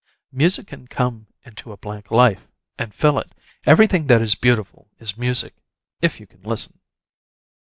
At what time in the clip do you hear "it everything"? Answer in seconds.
3.19-4.07